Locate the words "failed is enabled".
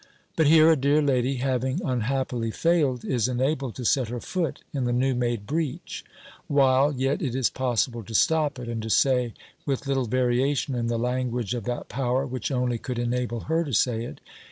2.49-3.75